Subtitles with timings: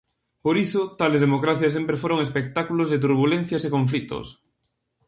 [0.43, 4.27] Por iso tales democracias sempre foron espectáculos de turbulencias e conflitos.